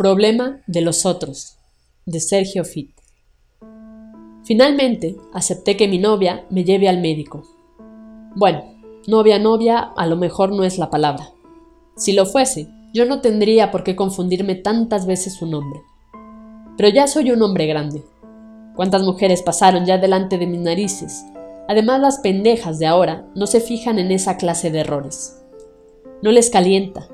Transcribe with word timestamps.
Problema 0.00 0.60
de 0.68 0.80
los 0.80 1.04
otros, 1.04 1.56
de 2.06 2.20
Sergio 2.20 2.64
Fit. 2.64 2.92
Finalmente, 4.44 5.16
acepté 5.34 5.76
que 5.76 5.88
mi 5.88 5.98
novia 5.98 6.46
me 6.50 6.62
lleve 6.62 6.88
al 6.88 7.00
médico. 7.00 7.42
Bueno, 8.36 8.62
novia, 9.08 9.40
novia, 9.40 9.80
a 9.96 10.06
lo 10.06 10.14
mejor 10.14 10.52
no 10.52 10.62
es 10.62 10.78
la 10.78 10.88
palabra. 10.88 11.32
Si 11.96 12.12
lo 12.12 12.26
fuese, 12.26 12.68
yo 12.94 13.06
no 13.06 13.20
tendría 13.20 13.72
por 13.72 13.82
qué 13.82 13.96
confundirme 13.96 14.54
tantas 14.54 15.04
veces 15.04 15.34
su 15.34 15.46
nombre. 15.46 15.80
Pero 16.76 16.90
ya 16.90 17.08
soy 17.08 17.32
un 17.32 17.42
hombre 17.42 17.66
grande. 17.66 18.04
¿Cuántas 18.76 19.02
mujeres 19.02 19.42
pasaron 19.42 19.84
ya 19.84 19.98
delante 19.98 20.38
de 20.38 20.46
mis 20.46 20.60
narices? 20.60 21.24
Además, 21.66 22.00
las 22.00 22.18
pendejas 22.20 22.78
de 22.78 22.86
ahora 22.86 23.26
no 23.34 23.48
se 23.48 23.60
fijan 23.60 23.98
en 23.98 24.12
esa 24.12 24.36
clase 24.36 24.70
de 24.70 24.78
errores. 24.78 25.42
No 26.22 26.30
les 26.30 26.50
calienta. 26.50 27.08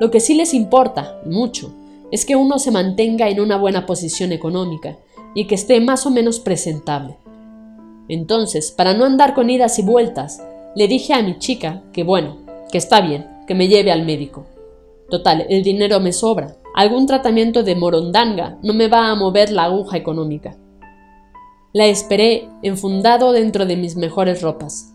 Lo 0.00 0.10
que 0.10 0.18
sí 0.18 0.32
les 0.32 0.54
importa, 0.54 1.20
mucho, 1.26 1.74
es 2.12 2.24
que 2.26 2.36
uno 2.36 2.60
se 2.60 2.70
mantenga 2.70 3.28
en 3.28 3.40
una 3.40 3.56
buena 3.56 3.86
posición 3.86 4.30
económica 4.30 4.98
y 5.34 5.46
que 5.46 5.56
esté 5.56 5.80
más 5.80 6.06
o 6.06 6.10
menos 6.10 6.38
presentable. 6.38 7.16
Entonces, 8.08 8.70
para 8.70 8.92
no 8.92 9.06
andar 9.06 9.34
con 9.34 9.48
idas 9.48 9.78
y 9.78 9.82
vueltas, 9.82 10.42
le 10.76 10.86
dije 10.88 11.14
a 11.14 11.22
mi 11.22 11.38
chica 11.38 11.82
que 11.92 12.04
bueno, 12.04 12.36
que 12.70 12.76
está 12.76 13.00
bien, 13.00 13.26
que 13.46 13.54
me 13.54 13.66
lleve 13.66 13.90
al 13.90 14.04
médico. 14.04 14.44
Total, 15.08 15.46
el 15.48 15.62
dinero 15.62 16.00
me 16.00 16.12
sobra. 16.12 16.56
Algún 16.74 17.06
tratamiento 17.06 17.62
de 17.62 17.76
morondanga 17.76 18.58
no 18.62 18.74
me 18.74 18.88
va 18.88 19.10
a 19.10 19.14
mover 19.14 19.50
la 19.50 19.64
aguja 19.64 19.96
económica. 19.96 20.56
La 21.72 21.86
esperé 21.86 22.48
enfundado 22.62 23.32
dentro 23.32 23.64
de 23.64 23.76
mis 23.76 23.96
mejores 23.96 24.42
ropas. 24.42 24.94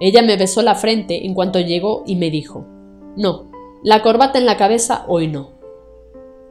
Ella 0.00 0.22
me 0.22 0.36
besó 0.36 0.62
la 0.62 0.74
frente 0.74 1.26
en 1.26 1.34
cuanto 1.34 1.60
llegó 1.60 2.04
y 2.06 2.16
me 2.16 2.30
dijo, 2.30 2.64
No, 3.16 3.50
la 3.82 4.00
corbata 4.00 4.38
en 4.38 4.46
la 4.46 4.56
cabeza 4.56 5.04
hoy 5.08 5.28
no. 5.28 5.57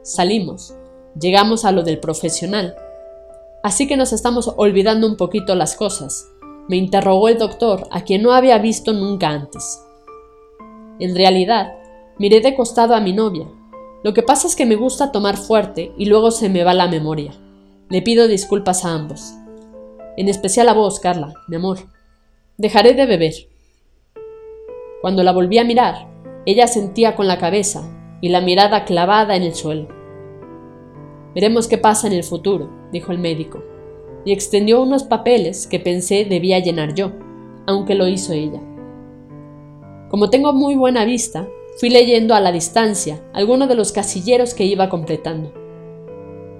Salimos. 0.08 0.74
Llegamos 1.20 1.66
a 1.66 1.70
lo 1.70 1.82
del 1.82 2.00
profesional. 2.00 2.74
Así 3.62 3.86
que 3.86 3.98
nos 3.98 4.14
estamos 4.14 4.50
olvidando 4.56 5.06
un 5.06 5.18
poquito 5.18 5.54
las 5.54 5.76
cosas. 5.76 6.26
Me 6.66 6.76
interrogó 6.76 7.28
el 7.28 7.36
doctor, 7.36 7.86
a 7.90 8.04
quien 8.04 8.22
no 8.22 8.32
había 8.32 8.56
visto 8.56 8.94
nunca 8.94 9.28
antes. 9.28 9.84
En 10.98 11.14
realidad, 11.14 11.74
miré 12.18 12.40
de 12.40 12.56
costado 12.56 12.94
a 12.94 13.00
mi 13.00 13.12
novia. 13.12 13.46
Lo 14.02 14.14
que 14.14 14.22
pasa 14.22 14.46
es 14.46 14.56
que 14.56 14.64
me 14.64 14.76
gusta 14.76 15.12
tomar 15.12 15.36
fuerte 15.36 15.92
y 15.98 16.06
luego 16.06 16.30
se 16.30 16.48
me 16.48 16.64
va 16.64 16.72
la 16.72 16.88
memoria. 16.88 17.34
Le 17.90 18.00
pido 18.00 18.28
disculpas 18.28 18.86
a 18.86 18.94
ambos. 18.94 19.34
En 20.16 20.30
especial 20.30 20.70
a 20.70 20.72
vos, 20.72 21.00
Carla, 21.00 21.34
mi 21.48 21.56
amor. 21.56 21.80
Dejaré 22.56 22.94
de 22.94 23.04
beber. 23.04 23.34
Cuando 25.02 25.22
la 25.22 25.32
volví 25.32 25.58
a 25.58 25.64
mirar, 25.64 26.08
ella 26.46 26.66
sentía 26.66 27.14
con 27.14 27.28
la 27.28 27.36
cabeza 27.36 27.84
y 28.22 28.30
la 28.30 28.40
mirada 28.40 28.86
clavada 28.86 29.36
en 29.36 29.42
el 29.42 29.54
suelo. 29.54 29.97
Veremos 31.38 31.68
qué 31.68 31.78
pasa 31.78 32.08
en 32.08 32.14
el 32.14 32.24
futuro, 32.24 32.68
dijo 32.90 33.12
el 33.12 33.18
médico, 33.18 33.62
y 34.24 34.32
extendió 34.32 34.82
unos 34.82 35.04
papeles 35.04 35.68
que 35.68 35.78
pensé 35.78 36.24
debía 36.24 36.58
llenar 36.58 36.96
yo, 36.96 37.12
aunque 37.64 37.94
lo 37.94 38.08
hizo 38.08 38.32
ella. 38.32 38.60
Como 40.10 40.30
tengo 40.30 40.52
muy 40.52 40.74
buena 40.74 41.04
vista, 41.04 41.46
fui 41.78 41.90
leyendo 41.90 42.34
a 42.34 42.40
la 42.40 42.50
distancia 42.50 43.22
algunos 43.32 43.68
de 43.68 43.76
los 43.76 43.92
casilleros 43.92 44.52
que 44.52 44.64
iba 44.64 44.88
completando. 44.88 45.52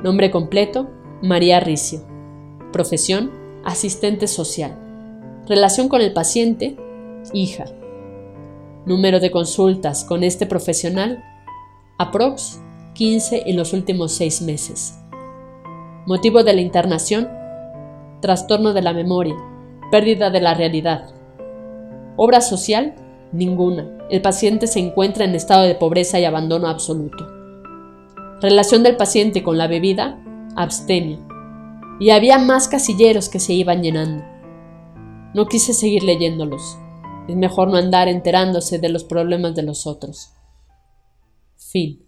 Nombre 0.04 0.30
completo, 0.30 0.86
María 1.22 1.58
Ricio. 1.58 2.06
Profesión, 2.72 3.32
asistente 3.64 4.28
social. 4.28 4.78
Relación 5.48 5.88
con 5.88 6.02
el 6.02 6.12
paciente, 6.12 6.76
hija. 7.32 7.64
Número 8.86 9.18
de 9.18 9.32
consultas 9.32 10.04
con 10.04 10.22
este 10.22 10.46
profesional, 10.46 11.24
aprox 11.98 12.60
15 12.98 13.44
en 13.46 13.56
los 13.56 13.74
últimos 13.74 14.10
seis 14.10 14.42
meses. 14.42 14.98
Motivo 16.04 16.42
de 16.42 16.52
la 16.52 16.60
internación, 16.60 17.28
trastorno 18.20 18.72
de 18.72 18.82
la 18.82 18.92
memoria, 18.92 19.36
pérdida 19.92 20.30
de 20.30 20.40
la 20.40 20.54
realidad. 20.54 21.08
Obra 22.16 22.40
social, 22.40 22.96
ninguna. 23.30 23.88
El 24.10 24.20
paciente 24.20 24.66
se 24.66 24.80
encuentra 24.80 25.24
en 25.24 25.36
estado 25.36 25.62
de 25.62 25.76
pobreza 25.76 26.18
y 26.18 26.24
abandono 26.24 26.66
absoluto. 26.66 27.24
Relación 28.40 28.82
del 28.82 28.96
paciente 28.96 29.44
con 29.44 29.58
la 29.58 29.68
bebida, 29.68 30.20
abstemia. 30.56 31.20
Y 32.00 32.10
había 32.10 32.40
más 32.40 32.66
casilleros 32.66 33.28
que 33.28 33.38
se 33.38 33.52
iban 33.52 33.80
llenando. 33.80 34.24
No 35.34 35.46
quise 35.46 35.72
seguir 35.72 36.02
leyéndolos. 36.02 36.76
Es 37.28 37.36
mejor 37.36 37.68
no 37.68 37.76
andar 37.76 38.08
enterándose 38.08 38.80
de 38.80 38.88
los 38.88 39.04
problemas 39.04 39.54
de 39.54 39.62
los 39.62 39.86
otros. 39.86 40.32
Fin. 41.54 42.07